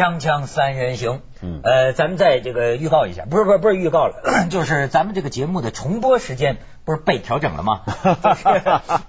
[0.00, 7.82] 锵锵三人行，嗯，呃，咱们再这个预告一下，不是不是不是预告了， 就是咱们这个节目的重播时间不是被调整了吗？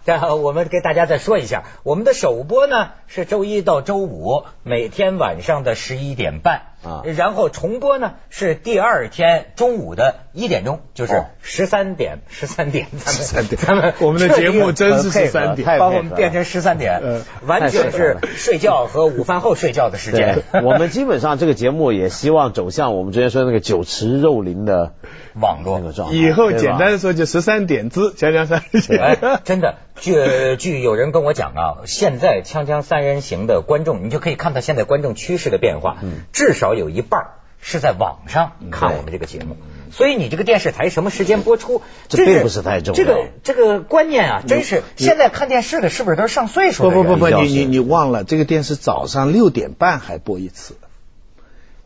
[0.06, 17.02] 然 后我们给大家再说一下，我们的首播呢是周一到周五每天晚上的十一点半啊，然后重播呢是第二天中午的一点钟，就是十三点十三点，咱们三点，咱们我们的节目真是十三点，把我们变成十三点，
[17.46, 20.44] 完全是睡觉和午饭后睡觉的时间。
[20.64, 24.94] 我们基本上这个节目也希望走向我们之前说那个酒池肉林的
[25.34, 26.16] 网络状态。
[26.16, 28.96] 以后简单的说就十三点之锵锵三人行。
[29.44, 35.98] 真的，据据有人跟我讲啊，现在锵锵三人行的观众，你就可以看到现在观众趋势的变化，
[36.32, 37.22] 至少有一半
[37.60, 39.58] 是在网上看我们这个节目。
[39.92, 43.04] 所以你这个电视台什么时间播出，这并不是太重要。
[43.04, 50.76] 这个这个观念啊，真是现在看电视的是不是都是上岁数的不不不不，你你你忘了，这个电视早上六点半还播一次。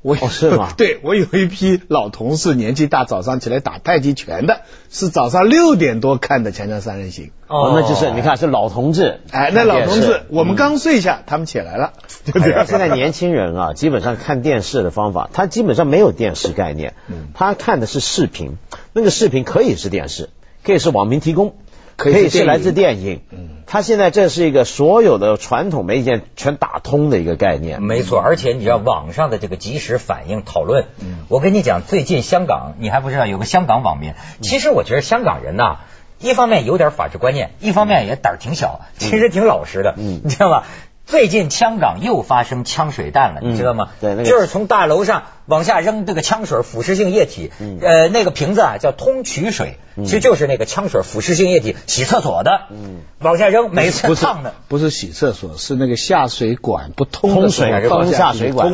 [0.05, 0.71] 我是吗？
[0.77, 4.61] 对，我有一批老同事，年纪大，早上起来打太极拳的，
[4.91, 7.25] 是早上六点多看的《锵锵三人行》。
[7.47, 9.21] 哦，那就是你看是老同志。
[9.31, 11.93] 哎，那老同志，我们刚睡下，他们起来了。
[12.67, 16.93] 现在年轻人啊，基本上看电视的方法，他基本上没有电视概念，
[17.33, 18.57] 他看的是视频。
[18.93, 20.29] 那个视频可以是电视，
[20.63, 21.55] 可以是网民提供。
[21.97, 28.19] 可以是来自电影，嗯，他现在这是一个所有的传统媒介全打通的一个概念，没错。
[28.19, 35.77] 而且你知道网上的这个及时反应讨论，嗯，我跟你讲，最近香港你还不知道有个香港网民，其实我觉得香港人呐，
[36.19, 40.63] 一方面有点法治观念，一方面也胆儿挺小，其实挺老实的，嗯，你知道吧？
[41.05, 43.89] 最近香港又发生枪水弹了，你知道吗？
[44.01, 58.73] 对，就是从大楼上往下扔这个枪水腐蚀性液体，呃，那个瓶子啊叫通渠水，其实就是那个枪水腐蚀性液体洗厕所的，嗯往下扔，每次烫的不是洗厕所，是那个下水管不通的水，通下水管，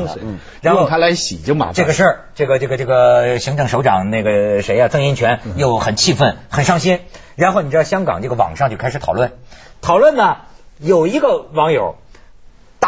[0.61, 1.73] 然后它来洗就麻烦。
[1.73, 7.02] 这个事儿，这个这个这个行政首长那个谁呀，曾荫权又很气愤，很伤心。
[7.36, 9.33] 然后你知道香港这个网上就开始讨论，
[9.81, 10.37] 讨论呢，
[10.80, 11.95] 有一个网友。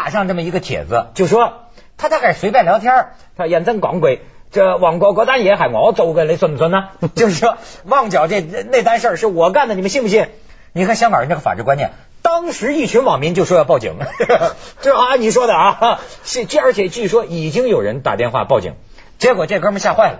[0.04, 1.62] 打上这么一个帖子，就说
[1.96, 3.06] 他大概随便聊天
[3.38, 4.20] 他认真讲鬼，
[4.50, 6.90] 这旺角嗰单嘢系我做嘅，你信唔信呢？
[7.16, 7.56] 就是说
[7.86, 10.28] 旺角这那单事儿是我干的，你们信不信？
[10.74, 13.96] 你看香港人这个法治观念，当时一群网民就说要报警，
[14.82, 18.74] 这好像你说的啊，是这而且据说已经有人打电话报警，
[19.18, 20.18] 结果这哥们吓坏了，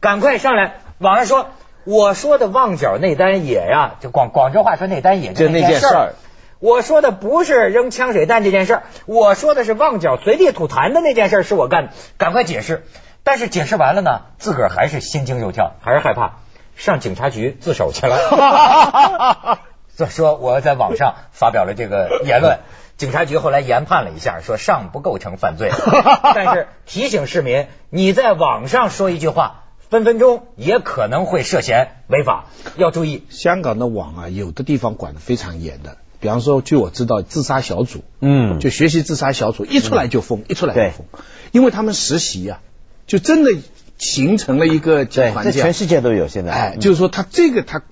[0.00, 1.50] 赶快上来网上说
[1.84, 6.14] 我说的旺角那单野呀，就广广州话说那单野就那件事儿。
[6.62, 12.86] 我说的不是扔枪水弹这件事儿，我说的是旺角随地吐痰的那件事是我干的，赶快解释。
[13.24, 16.38] 但是解释完了呢，自个儿还是心惊肉跳，还是害怕，
[16.76, 19.58] 上警察局自首去了。
[19.96, 22.60] 所以说我在网上发表了这个言论，
[22.96, 25.72] 警察局后来研判了一下，说尚不构成犯罪，
[26.32, 32.44] 但是提醒市民，你在网上说一句话，分分钟也可能会涉嫌违法，
[32.76, 33.26] 要注意。
[33.30, 35.96] 香港的网啊，有的地方管的非常严的。
[36.22, 41.06] 比方说，据我知道，自杀小组，嗯，就学习自杀小组一出来就疯，一出来就疯，
[41.50, 42.60] 因为他们实习呀，
[43.08, 43.50] 就真的
[43.98, 45.60] 形成了一个环境。
[45.60, 46.52] 全世界都有现在。
[46.52, 47.82] 哎，就是说，他这个他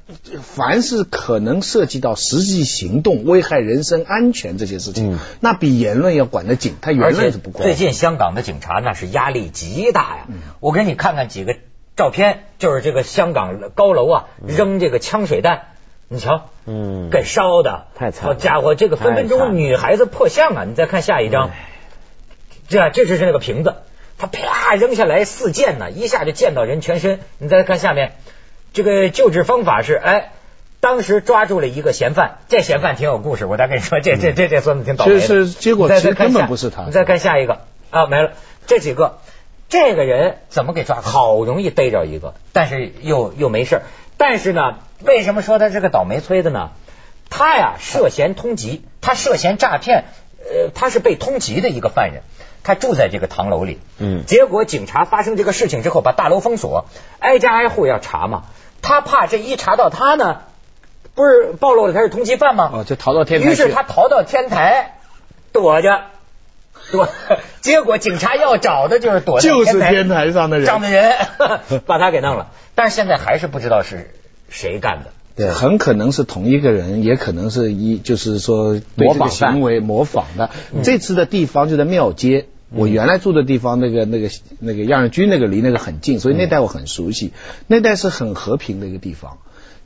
[0.42, 6.76] 凡是可能涉及到实际行动、危害人身安全这些事情，那比言论要管得紧。
[6.80, 7.64] 他言论是不管。
[7.64, 10.28] 最近香港的警察那是压力极大呀。
[10.60, 11.56] 我给你看看几个
[11.96, 15.62] 照片，就是这个香港高楼啊，扔这个枪水弹。
[16.12, 20.64] 你瞧，嗯，给烧的太惨，好家伙，这个分分钟女孩子破相啊！
[20.66, 21.52] 你再看下一张，
[22.66, 23.76] 这这就是那个瓶子，
[24.18, 27.20] 他啪扔下来四溅呢，一下就溅到人全身。
[27.38, 28.14] 你再看下面，
[28.72, 30.32] 这个救治方法是，哎，
[30.80, 35.20] 当时抓住了一个嫌犯，这嫌犯挺有故事，我再跟你说，这这这这孙子挺倒霉的。
[35.20, 36.86] 是结果其实根本不是他。
[36.86, 37.60] 你再看下一个
[37.90, 38.32] 啊，没了，
[38.66, 39.18] 这几个，
[39.68, 41.00] 这个人怎么给抓？
[41.02, 43.82] 好容易逮着一个，但是又又没事。
[44.20, 44.76] 但是呢？
[45.02, 46.72] 为什么说他是个倒霉催的呢？
[47.30, 50.04] 他呀涉嫌通缉，他涉嫌诈骗，
[50.38, 52.22] 呃，他是被通缉的一个犯人，
[52.62, 56.84] 他住在这个唐楼里，嗯，结果警察发生这个事情之后，把大楼封锁，
[57.18, 58.42] 挨家挨户要查嘛，
[58.82, 60.42] 他怕这一查到他呢，
[61.14, 62.70] 不是暴露了他是通缉犯吗？
[62.74, 64.98] 哦，就逃到天台，于是他逃到天台
[65.50, 66.02] 躲着，
[66.90, 67.08] 躲，
[67.60, 71.12] 结果警察要找的就是躲就是天台上的人，上的人
[71.86, 74.10] 把他给弄了，但是现在还是不知道是。
[74.52, 75.12] 谁干的？
[75.36, 80.50] 对，很可能是同一个人，也可能是一，就是说模仿行为模仿的。
[80.82, 84.28] 这次的地方就在庙街，我原来住的地方，那个那个
[84.58, 87.32] 那个亚人居那个离那个很近，所以那带我很熟悉。
[87.68, 89.38] 那带是很和平的一个地方。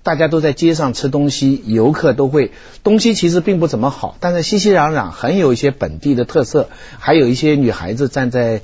[0.05, 2.53] 大家都在街上吃东西，游客都会
[2.85, 6.69] 东西其实并不怎么好，但是熙熙攘攘，很有一些本地的特色，
[6.99, 8.61] 还有一些女孩子站在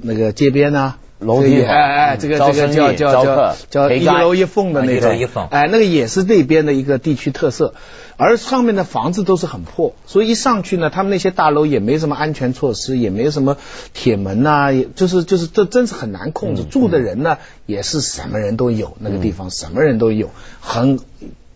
[0.00, 0.94] 那个街边呢。
[1.20, 7.74] 楼梯哎哎，这个这个叫叫叫叫一楼一凤的那种，哎，那个也是那边的一个地区特色。
[8.16, 13.56] 而上面的房子都是很破，所以一上去呢，他们那些大楼也没什么安全措施，也没什么
[13.94, 16.64] 铁门呐，也就是就是这真是很难控制。
[16.64, 20.30] 住的人呢，也是什么人都有，那个地方什么人都有，
[20.60, 20.98] 很。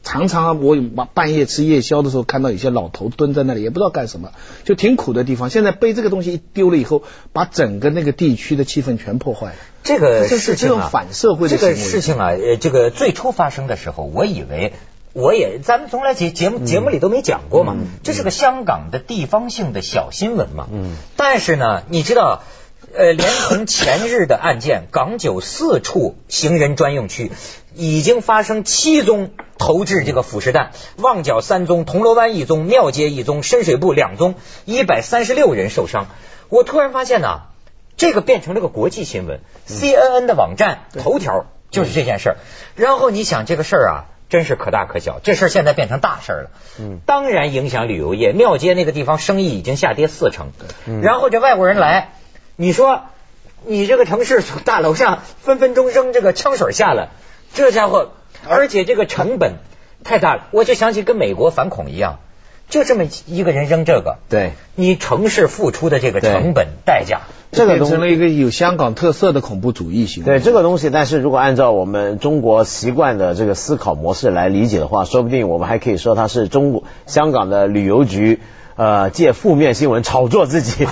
[0.04, 0.76] 常常我
[1.14, 5.48] 半夜吃夜宵的时候，看到有些老头蹲在那里，也不知道干什么，就挺苦的地方。
[5.50, 7.02] 现在被这个东西一丢了以后，
[7.32, 9.56] 把整个那个地区的气氛全破坏了。
[9.82, 14.74] 这个这是这种反社会的这个事情啊，呃，这个最初发生的时候，我以为
[15.14, 20.68] 我也咱们从来节节目节目里都没讲过嘛，这是个香港的地方性的小新闻嘛。
[20.70, 20.96] 嗯。
[21.16, 22.42] 但是呢，你知道。
[22.96, 27.32] 呃，连同前日的案件，港九四处行人专用区
[27.74, 36.06] 已经发生七宗投掷这个腐蚀弹，旺角三宗，铜锣湾一宗，庙街一宗，深水埗两宗，一百三十六人受伤。
[36.48, 37.40] 我突然发现呢，
[37.96, 42.36] 这个变成了个国际新闻，CNN 的网站头条就是这件事儿。
[42.76, 46.50] 然后你想这个事儿啊，真是可大可小，这事儿现在变成大事儿了。
[46.78, 50.52] 嗯，当然影响旅游业，庙街那个地方生意已经下跌四成。
[51.02, 52.12] 然后这外国人来。
[52.56, 53.02] 你说，
[53.66, 57.08] 你这个城市从大楼上分分钟扔这个枪水下来，
[57.52, 58.12] 这家伙，
[58.48, 59.54] 而且这个成本
[60.04, 62.20] 太大了，我就想起跟美国反恐一样，
[62.68, 70.26] 就这么一个人扔这个，对，你城市付出的这个成本代价，这个变成了一个有香港特色的恐怖主义行为。
[70.26, 78.40] 对这个东西，但是如果按照我们中国习惯的这个思考模式来理解的话，说不定我们还可以说它是中国香港的旅游局。
[78.76, 80.86] 呃，借负面新闻炒作自己，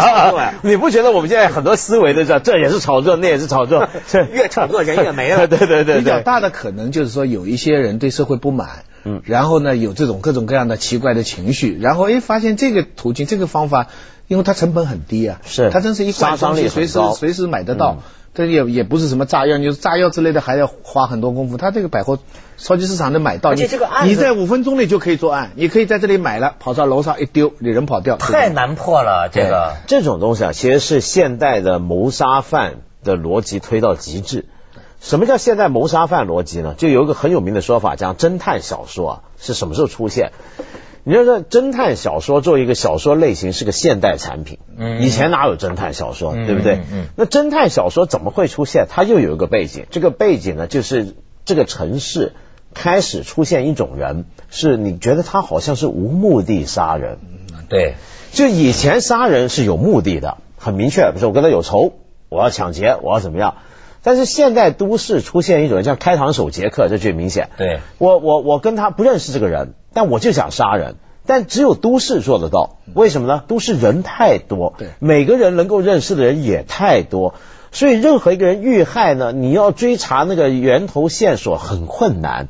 [0.62, 3.86] 你不觉得我们现在很多思维都是这也是炒作，那也是炒作，
[4.32, 5.46] 越炒作人越没了。
[5.48, 13.88] 对对对对，比较大的可能就是说有一些人对社会不满，嗯，然后呢有这种各种各样的奇怪的情绪，然后哎发现这个途径这个方法，
[14.26, 15.70] 因为它成本很低啊，是。
[15.70, 17.98] 它真是一杀伤力随时随时买得到。
[18.38, 21.56] 这也也不是什么炸药，就是炸药之类的还要花很多功夫。
[21.56, 22.20] 他这个百货
[22.56, 28.16] 超级市场能买到，而且这个案子你在五分钟内就可以作案，你可以在这里买了，跑到楼上一丢，你人跑掉。
[28.16, 34.44] 太难破了，这个这种东西啊，其实是现代的谋杀犯的逻辑推到极致。
[35.00, 36.76] 什么叫现代谋杀犯逻辑呢？
[36.78, 40.30] 就有一个很有名的说法，讲侦探小说啊是什么时候出现？
[41.04, 46.80] 你说这侦探小说作为一个小说类型是个现代产品，嗯，以前哪有侦探小说，对不对？
[46.92, 48.86] 嗯，那侦探小说怎么会出现？
[48.90, 51.14] 它又有一个背景，这个背景呢，就是
[51.44, 52.34] 这个城市
[52.74, 57.18] 开始出现一种人，是你觉得他好像是无目的杀人，
[57.68, 57.94] 对，
[58.32, 61.94] 就以前杀人是有目的的，很明确，比如说我跟他有仇，
[62.28, 63.54] 我要抢劫，我要怎么样？
[64.02, 67.50] 但是现代都市出现一种像开膛手杰克，这最明显。
[67.56, 69.74] 对，我我我跟他不认识这个人。
[69.94, 70.94] 但我就想杀人，
[71.26, 73.42] 但只有都市做得到，为什么呢？
[73.48, 77.34] 都市人太多，对，每个人能够认识的人也太多，
[77.72, 82.46] 所以任何一个人遇害呢，你要追查那个源头线索很困难，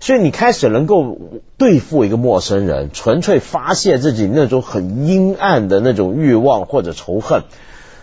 [0.00, 1.16] 所以你开始能够
[1.56, 7.44] 对付一个陌生人，纯粹发泄自己那种很阴暗的那种欲望或者仇恨。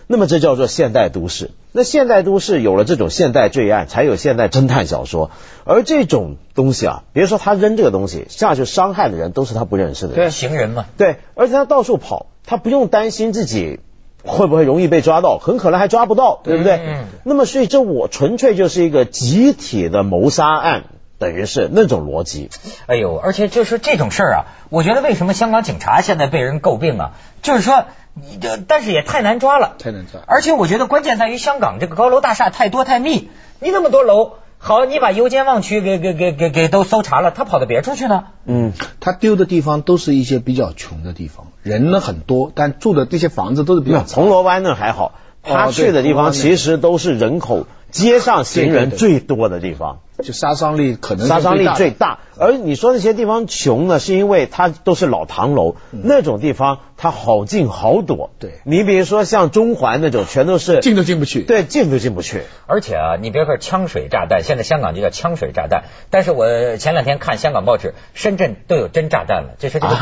[0.08, 1.50] 那么这叫做现代都市。
[1.78, 5.30] 那现代都市有了这种现代罪案，才有现代侦探小说。
[5.64, 10.86] 而这种东西啊，别说他扔这个东西下去伤害的人都是他不认识的，对，行人嘛。
[10.96, 13.78] 对，而且他到处跑，他不用担心自己
[14.24, 16.80] 会不会容易被抓到，很可能还抓不到，对不对？
[16.84, 17.04] 嗯。
[17.22, 20.82] 那么所以这我纯粹就是一个集体的谋杀案，
[21.20, 22.50] 等于是那种逻辑。
[22.86, 27.84] 哎呦，而且就是这种事儿啊，我觉得为什么香港警察现在被人诟病啊，就是说。
[28.30, 30.20] 你这，但是也太难抓了，太难抓。
[30.26, 33.28] 而且我觉得关键在于香港这个高楼大厦太多太密，
[33.60, 38.24] 你那么多楼，好，你把油尖旺区给给给给给都搜查了，他跑到别处去呢？
[38.44, 44.02] 嗯，他丢的地方都是一些比较穷的地方，人呢很多，但住的这些房子都是比较。
[44.02, 47.66] 铜锣湾那还好，他去的地方其实都是人口。
[47.90, 52.18] 街上行人最多的地方，就杀伤力可能杀伤力最大。
[52.38, 58.30] 而你说那些地方穷呢，是因为它都是老唐楼，那种地方它好进好躲。
[58.38, 61.42] 对，你比如说像中环那种，全都是进都进不去。
[61.42, 62.42] 对，进都进不去。
[62.66, 65.84] 而且啊，你别说枪水炸弹，现在香港就叫枪水炸弹。
[66.10, 69.96] 但是我前两天看香港报纸，深圳都有真炸弹了，这是这个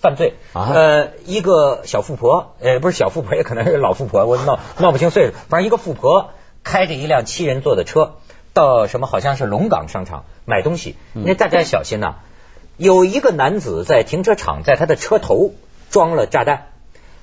[0.00, 0.34] 犯罪。
[0.54, 5.32] 呃，一个小富婆，呃，不是小富婆，也可能是老富婆，我闹闹不清岁数。
[5.48, 6.30] 反正一个富婆。
[6.62, 8.16] 开着一辆七人座的车
[8.52, 12.16] 到什么好像是龙岗商场买东西，那大家小心呐！
[12.76, 15.52] 有一个男子在停车场在他的车头
[15.90, 16.68] 装了炸弹，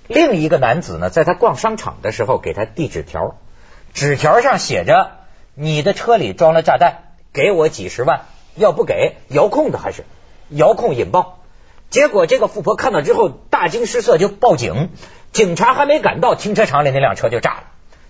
[0.07, 3.35] 另一个男子呢在他逛商场的时候给他递纸条，
[3.93, 5.11] 纸条上写着
[5.55, 8.25] ：“你的车里装了炸弹，给我几十万。”
[8.57, 10.05] 要不给遥控的还是
[10.47, 11.39] 遥控引爆。
[11.89, 14.91] 结果这个富婆看到之后大惊失色，就报警。
[15.33, 17.63] 警察还没赶到，停车场里那辆车就炸了，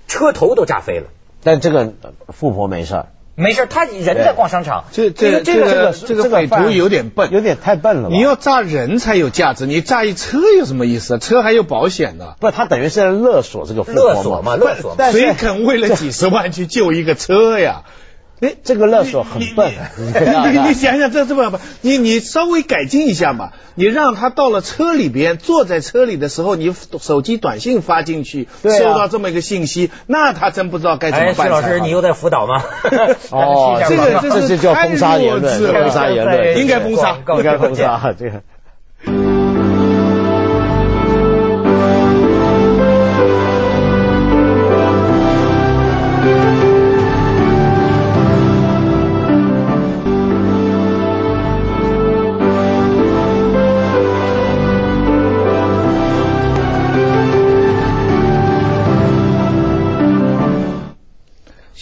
[0.08, 1.08] 车头都炸飞了。
[1.44, 1.94] 但这个
[2.30, 4.86] 富婆没事儿，没事，他人在逛商场。
[4.92, 8.10] 这这这个这个匪徒有点笨，有点太笨了。
[8.10, 11.20] 你要炸人才有价值，你炸一车有什么意思？
[11.20, 12.34] 车还有保险呢。
[12.40, 14.96] 不，他等于是在勒索这个富婆勒索嘛，勒索。
[15.12, 17.84] 谁 肯为了几十万去救一个车呀？
[18.46, 19.74] 哎，这个勒索很笨。
[19.98, 23.52] 你你想想，这这么你你稍微改进一下嘛。
[23.78, 31.48] 你让他到了车里边，坐在车里的时候，你手机短信发进去，收到这么一个信息，那他真不知道该怎么办。
[31.48, 32.64] 徐老师，你又在辅导吗？
[33.32, 38.44] 哦，这个这是叫封杀言论，封杀言论，应该封杀，应该封杀这个。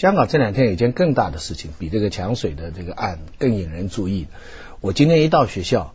[0.04, 4.28] 香港这两天有一件更大的事情，比这个抢水的这个案更引人注意。
[4.82, 5.94] 我今天一到学校，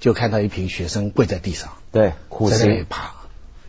[0.00, 2.14] 就看到一批学生跪在地上，对，
[2.50, 3.14] 在那里爬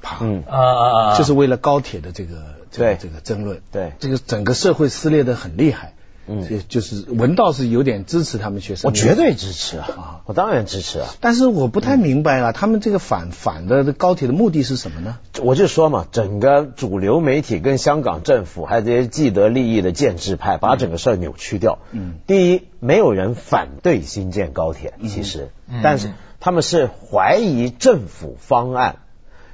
[0.02, 0.44] 爬，嗯。
[0.48, 5.94] 啊啊啊，就是为了高铁的这个这个这个争论，对，这个整个社会撕裂的很厉害。
[6.28, 11.08] 嗯，就是文道是有点支持他们学生，我绝对支持啊，我当然支持啊。
[11.22, 15.20] 但是我不太明白啊，他们这个反反的高铁的目的是什么呢？
[15.42, 21.78] 我就说嘛，整个主流媒体跟香港政府还有这些既得利益的建制派，把整个事儿扭曲掉。
[21.92, 25.50] 嗯，第一，没有人反对新建高铁，其实，
[25.84, 28.98] 但是他们是怀疑政府方案，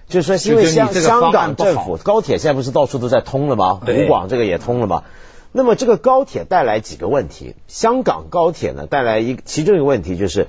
[0.08, 3.82] 就是说，因为香香港政府高铁现在不是到处都在通了吗？
[3.86, 5.04] 湖广这个也通了吗？
[5.51, 7.55] 那么这个高铁带来几个问题？
[7.67, 10.48] 香港高铁呢带来一其中一个问题就是，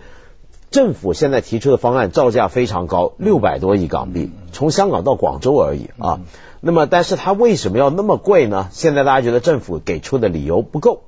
[0.70, 6.20] 政府现在提出的方案造价非常高，六百多亿港币，从香港到广州而已啊。
[6.60, 8.68] 那么，但是它为什么要那么贵呢？
[8.70, 11.02] 现在大家觉得政府给出的理由不够。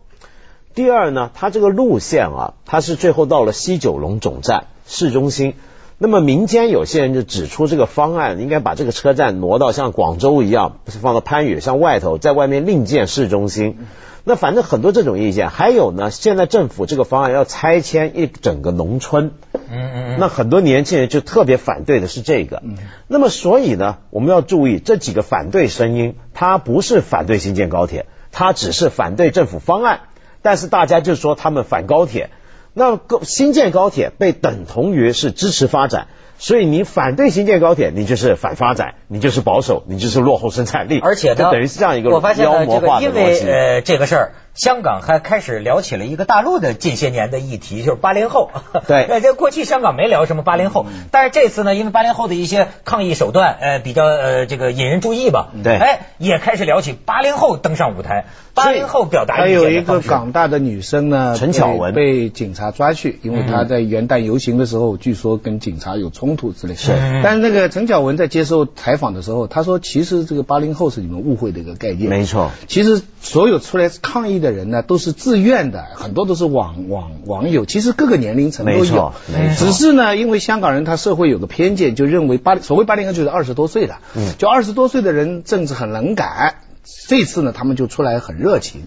[0.75, 5.55] 第二呢，它这个路线啊，它是最后到了西九龙总站市中心。
[5.97, 13.79] 那么民间有些人就指出，这个方案应该把这个车站挪到像广州一样，不是放到番禺，像外头，在外面另建市中心。
[14.25, 15.51] 那反正很多这种意见。
[15.51, 22.63] 还有呢，现在政府这个方案要拆迁一整个农村，嗯嗯，那很多年轻人就特别反对的是这个。
[23.07, 30.01] 那么所以呢，我们要注意这几个反对声音，它不是反对新建高铁，它只是反对政府方案。
[30.43, 32.31] 但是大家就说他们反高铁。
[32.75, 40.99] 那高新建高铁被等同于是支持发展，所以你反对新建高铁，你就是反发展，你就是保守，你就是落后生产力。
[41.01, 48.51] 而且呢，等于是这样一个我发现妖魔化的因为呃这个事儿，香港还开始聊起了一个大陆的近些年的议题，就是八零后。
[48.87, 55.49] 对，那这过去香港没聊什么八零后，但是这次呢，因为八零后的一些抗议手段，呃，比较呃这个引人注意吧。
[55.65, 58.27] 对，哎，也开始聊起八零后登上舞台。
[58.55, 66.77] 八零后表达还有一个港大的女生呢，陈巧文被警察抓去，因为她在元旦游行的时候，据说跟警察有冲突之类。
[66.77, 66.93] 是，
[67.25, 72.09] 但是那个陈巧文在接受采访的时候，她说，其实这个八零后是你们误会的一个概念。
[72.09, 78.79] 没错，其实所有出来抗议的人呢，都是自愿的，很多都是网网网友，其实各个年龄层都有。
[78.79, 79.67] 没错，没错。
[79.67, 86.61] 只是呢，因为香港人他社会有个偏见，就认为八所谓八零后就是二十多岁的，嗯，就二十多岁的人政治很能改。
[87.09, 88.83] 这次呢，他们就出来很热情。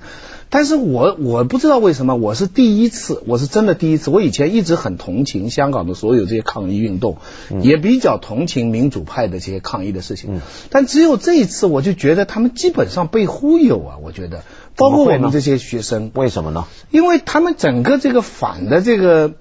[0.49, 4.09] 但是我我不知道为什么我是第一次，我是真的第一次。
[4.09, 7.17] 我以前一直很同情香港的所有这些抗议运动，
[7.61, 10.39] 也比较同情民主派的这些抗议的事情。
[10.69, 13.97] 但只有这一次，我就觉得他们基本上被忽悠啊！
[14.01, 14.43] 我觉得，
[14.77, 16.65] 包括我们这些学生，为什么呢？
[16.91, 19.33] 因为他们整个这个反的这个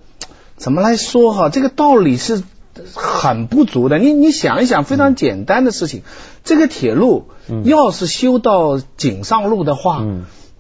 [0.56, 1.48] 怎么来说哈？
[1.50, 2.42] 这个道理是
[2.94, 3.98] 很不足的。
[3.98, 6.02] 你你想一想，非常简单的事情，
[6.42, 7.28] 这个铁路
[7.64, 10.04] 要是修到井上路的话。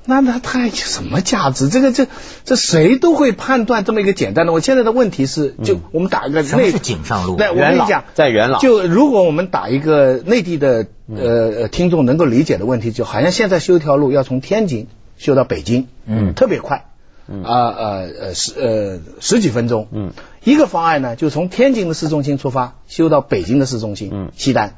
[0.06, 1.68] 那那它有什么价值？
[1.68, 2.06] 这个这
[2.44, 4.52] 这谁都会判断这么一个简单的。
[4.52, 8.60] 我现在的问题是，就我们打一个内是井上路，对，我跟你讲，在元朗。
[8.60, 14.86] 就如果我们打一个内地的呃听众能够理解的问题，就好像现在修一条路要从天津
[15.18, 16.86] 修到北京，嗯，特别快，
[17.28, 20.12] 嗯啊呃呃十呃十几分钟，嗯，
[20.44, 24.76] 一个方案呢，就从天津的市中心出发修到北京的市中心，嗯，西单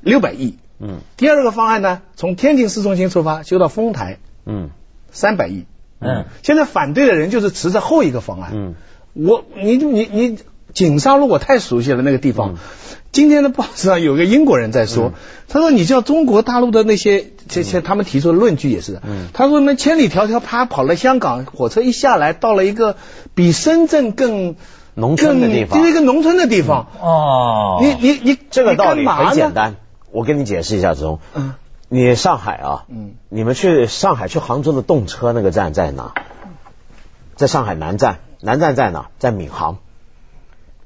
[0.00, 0.56] 六百亿。
[0.78, 4.70] 嗯，第二个方案呢，从天津市中心出发修到丰台，嗯，
[5.10, 5.64] 三百亿，
[6.00, 8.74] 嗯，现在反对的人就是持着后一个方案，嗯，
[9.14, 10.38] 我你你你
[10.72, 12.56] 井上路我太熟悉了那个地方。
[13.12, 15.14] 今天的报纸上有个英国人在说，
[15.48, 19.28] 他说你叫中国大陆的那些这些他们提出的论据也是，嗯。
[19.32, 22.96] 他说那千里迢迢啪跑了香港，火车一下来到了一个
[23.34, 24.56] 比深圳更
[24.92, 26.88] 农村的地方，就是一个农村的地方。
[27.00, 29.76] 哦，你你你这个道理很简单，
[30.16, 31.18] 我跟你解释一下，子龙。
[31.34, 31.52] 嗯，
[31.90, 36.14] 你上海啊，嗯，你们去上海去杭州的动车那个站在哪？
[37.34, 39.10] 在上海南站，南站在哪？
[39.18, 39.76] 在闵行。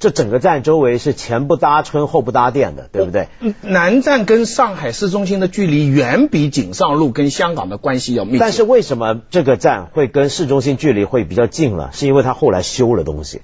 [0.00, 3.28] 这整个站周围是前不搭村后不搭店的，对不对？
[3.60, 8.38] 南站跟上海市中心的距离远比锦上路跟香港的关系要密切。
[8.40, 11.90] 但是为什么这个站会跟市中心距离会比较近了？
[11.92, 13.42] 是因为它后来修了东西。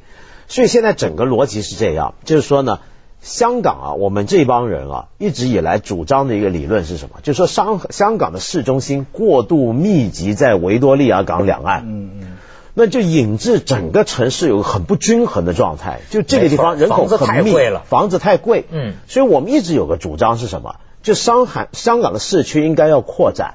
[0.49, 2.81] 所以现在整个逻辑是这样，就是说呢，
[3.27, 7.17] 香港啊，我们这帮人啊，一直以来主张的一个理论是什么？
[7.25, 11.83] 就是说，香香港的市中心过度密集在维多利亚港两岸。
[11.87, 12.37] 嗯嗯。
[12.79, 17.53] 那就引致整个城市有个很不均衡的状态，就这个地方人口很密，
[17.87, 20.77] 房子太贵，嗯，所以我们一直有个主张是什么？
[21.03, 23.55] 就上海、香港的市区应该要扩展，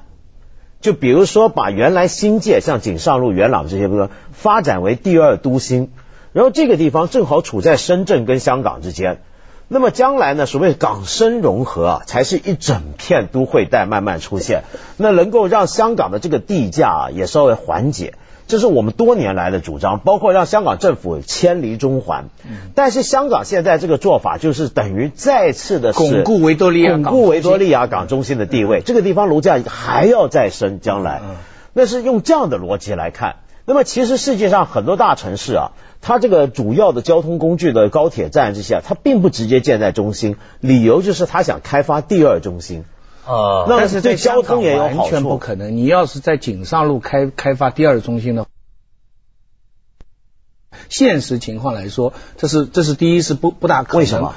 [0.80, 5.92] 就比如说把原来新界像锦上路、元朗这些个发展为第二都心，
[6.32, 9.22] 然后这个地方正好处在深圳跟香港之间，
[9.72, 14.64] 那么将来呢，所谓港深融合啊，才是一整片都会带慢慢出现，
[14.98, 18.12] 那能够让香港的这个地价啊也稍微缓解。
[18.48, 22.26] 这是我们多年来的主张，包括让香港政府迁离中环。
[22.74, 28.82] 但是香港现在这个做法，就是等于再次的巩固维多利亚港巩固维多利亚港中心的地位。
[28.82, 31.22] 这个地方楼价还要再升，将来
[31.72, 33.36] 那是用这样的逻辑来看。
[33.64, 42.84] 那么其实世界上很多大城市啊，它这个主要的交通工具的高铁站这些，它并不直接建在中心，理由就是它想开发第二中心。
[43.24, 45.76] 呃，但是对交通也有完全不可能。
[45.76, 48.46] 你要是在锦上路开开发第二中心的，
[50.88, 54.00] 现实情况来说，这是这是第一是不不大可能。
[54.00, 54.34] 为什么？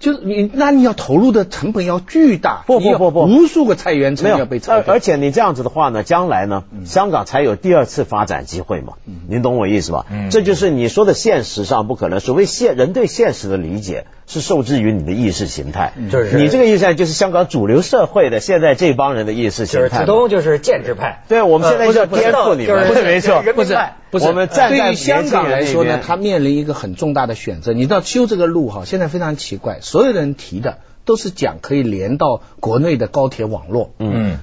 [0.00, 4.82] 就是你，那你要投入的成本要巨大，不不不不，无数个菜园村要被拆。
[4.86, 8.94] 而且你这样子的话呢，将来呢，香港才有第二次发展机会嘛。
[9.28, 10.06] 您懂我意思吧？
[10.30, 12.20] 这就是你说的现实上不可能。
[12.20, 19.88] 所谓现人对现实的理解是受制于你的意识形态，就是你这个意识就是香港主流社会的现在这帮人的意识形态。
[19.88, 23.76] 就是子东就是建制派，对，我们现在要颠覆你们，不是没错，不是
[24.10, 24.26] 不是。
[24.26, 27.72] 我们站在香港来说呢，他面临一个很重大的选择。
[27.72, 30.78] 你知道修这个路哈，现在非常奇怪，所有人提的。
[31.04, 34.40] 都是讲可以连到国内的高铁网络，嗯，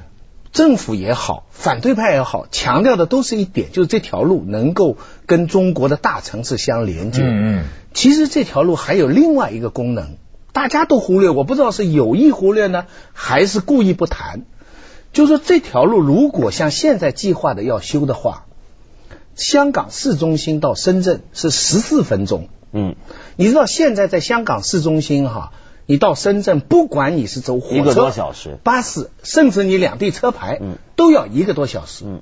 [0.54, 7.22] 政府也好，反对派也好，强调的都是一点，就是这条路能够跟中国的大城市相连接。
[7.22, 10.18] 嗯嗯，其实这条路还有另外一个功能，
[10.52, 14.42] 大家都忽略，我不知道是有意忽略呢，还是故意不谈。
[15.12, 18.46] 就是说这条路如果像现在计划的要修的话，
[19.36, 22.50] 香港市中心到深圳是十四分钟。
[22.72, 22.96] 嗯，
[23.36, 25.52] 你知道现在在香港市中心哈？
[25.86, 32.06] 你到深圳，不管你是走火车、一个多小时、巴士，甚至你两地车牌，嗯，都要一个多小时。
[32.08, 32.22] 嗯，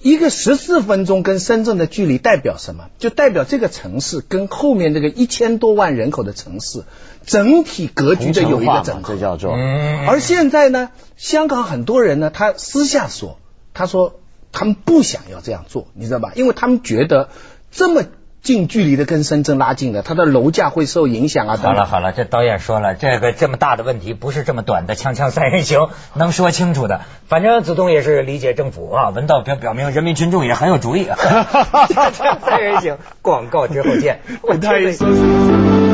[0.00, 2.88] 一个十四分钟跟深圳的距离代表什么？
[2.98, 6.84] 就代表这个城市跟后面这个一千多万人口的城市
[7.24, 9.52] 整体格局的有一个整合，这叫做。
[9.52, 13.38] 而现在呢，香港很多人呢，他私下说，
[13.74, 14.20] 他说
[14.52, 16.32] 他们不想要这样做，你知道吧？
[16.36, 17.28] 因为他们觉得
[17.70, 18.04] 这么。
[18.46, 21.56] 近距离的跟深圳拉近了，它的楼价会受影响啊！
[21.56, 27.00] 好了好了，这导演说了，这个这么大的问题不是这么短的锵锵三人行能说清楚的。
[27.26, 31.08] 反正子东也是理解政府啊，文道表表明人民群众也很有主意。
[31.10, 34.20] 锵锵三人行，广告之后见。
[34.42, 35.85] 我太。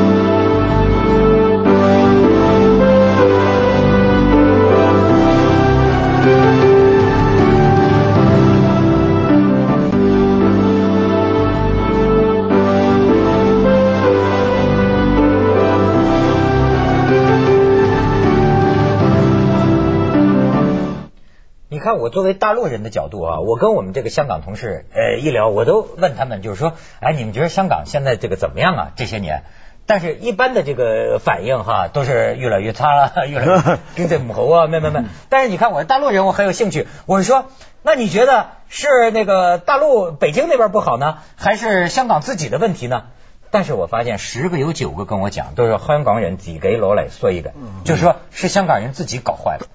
[22.03, 28.91] 我作为大陆人的角度啊，我跟我们这个香港同事呃一聊，我都问他们，就是说，哎，你们觉得香港现在这个怎么样啊？
[28.97, 29.45] 这些年，
[29.85, 35.05] 但是一般的这个反应哈，都是越来越差了， 越来越 跟这母猴啊，没没没。
[35.29, 37.45] 但是你看我是大陆人，我很有兴趣，我是说，
[37.83, 43.05] 那你觉得是那个大陆北京那边不好呢，还是香港自己的问题呢？
[43.49, 47.53] 但是我发现十个有九个跟我讲，都是香港人自己给罗来说一个，
[47.85, 49.67] 就是说是香港人自己搞坏了，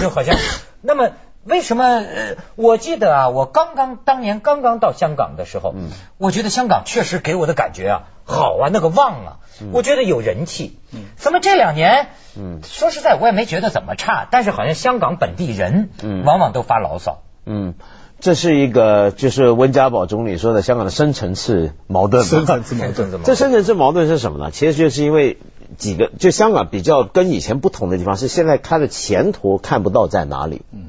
[0.00, 0.34] 就好像
[0.80, 1.10] 那么。
[1.46, 1.84] 为什么？
[1.84, 9.36] 呃，我记得啊，我刚刚当年刚刚到香港的时候，嗯，我觉得香港确实给我的感觉啊，好啊，那个旺啊，
[9.72, 10.78] 我觉得有人气。
[10.92, 17.22] 嗯，怎么这两年，嗯，说实在，我也没觉得怎么差，但是好像香港本地人，嗯，往往都发牢骚。
[17.44, 17.74] 嗯，
[18.18, 22.24] 这是一个就是温家宝总理说的香港的深层次矛盾。
[22.24, 24.50] 深层次矛盾，这深层次矛盾是什么呢？
[24.50, 25.38] 其实就是因为
[25.76, 30.62] 几个，就香港比较跟以前不同的地方是，现在它的前途看不到在哪里。
[30.72, 30.85] 嗯，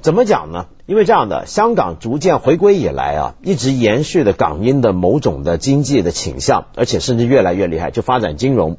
[0.00, 0.66] 怎么讲呢？
[0.86, 8.78] 因为这样的，香港逐渐回归以来啊，一直延续的港英的某种的经济的倾向，而且甚至越来越厉害，就发展金融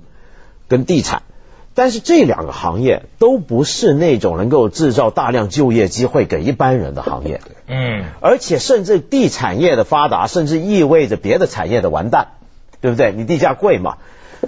[0.68, 1.24] 跟地产。
[1.74, 12.30] 但是这两个行业都不是那种能够制造大量就业机会给一般人的行业，嗯，而且甚至地产业的发达，甚至意味着别的产业的完蛋，
[12.82, 13.14] 对不对？
[13.16, 13.98] 你地价贵嘛。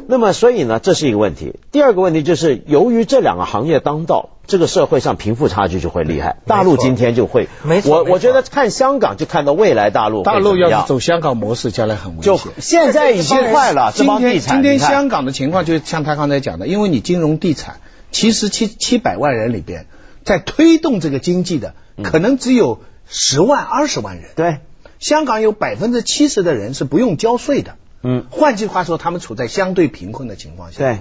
[0.07, 1.59] 那么，所以呢，这是一个问题。
[1.71, 6.37] 第二个问题就是，由于这两个行业当道，这个社会上贫富差距就会厉害。
[6.45, 8.03] 大陆今天就会，没错。
[8.03, 12.35] 我我觉得看香港就看到未来大陆，大陆要是走香港模式，将来很危险。
[12.35, 13.93] 就现在已经快了。
[13.95, 17.77] 今天今天香港的情况就像他刚才讲的，因为你金融地产，
[18.11, 19.85] 其实七七百万人里边，
[20.25, 24.31] 在推动这个经济的，可能只有十万二十万人。
[24.35, 24.57] 对，
[24.97, 27.75] 香港有百分之七十的人是不用交税的。
[28.01, 30.79] 嗯，换句话说，他们处在相对贫困的情况下。
[30.79, 30.99] 对，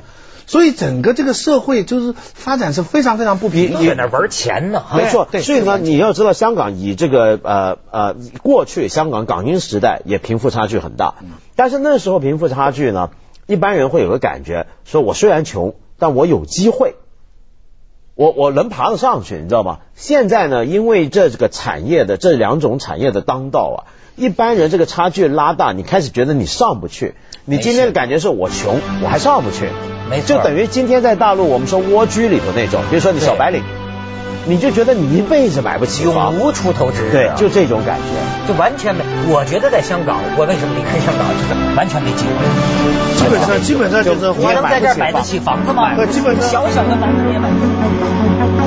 [0.48, 3.78] 所以整个这个社会就是发展是非常非常不平。
[3.78, 4.82] 你在那玩钱呢？
[4.96, 5.28] 没错。
[5.40, 11.16] 所以呢，你要知道，香港以这个呃呃，过去香港港英时代也贫富差距很大，
[11.54, 13.11] 但是那时候贫富差距呢，
[13.46, 16.94] 一般人会有个感觉，说我虽然穷，但我有机会，
[18.14, 19.80] 我我能爬得上去，你知道吗？
[19.94, 23.92] 现在呢，因为这这个产业的这两种产业的当道啊。
[24.16, 27.14] 一般人这个差距拉大，你开始觉得你上不去。
[27.44, 29.68] 你今天的感觉是我穷，我还上不去。
[30.11, 33.62] 没错，就等于今天在大陆，我们说蜗居里头那种，比如说你小白领，
[34.47, 37.12] 你就觉得你一辈子买不起房，永无出头之日。
[37.12, 39.05] 对，就这种感觉，就完全没。
[39.29, 42.33] 我觉得在香港，我为什么离开香港，就是完全没机会。
[43.16, 45.94] 基本上，基本上就是你能在这儿买得起房子吗？
[46.11, 48.58] 基本上小小的房子也买不起。